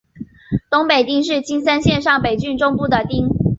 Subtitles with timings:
[0.71, 3.29] 东北町是青森县上北郡中部的町。